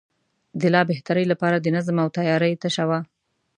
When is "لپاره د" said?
1.31-1.67